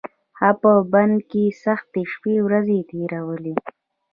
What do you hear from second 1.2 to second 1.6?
کې